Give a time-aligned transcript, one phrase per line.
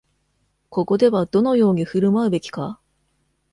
[0.71, 2.79] ここではどのように振る舞うべきか？